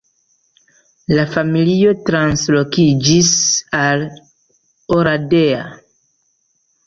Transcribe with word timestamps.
La 1.17 1.23
familio 1.33 1.91
translokiĝis 2.07 3.29
al 3.81 4.03
Oradea. 5.01 5.61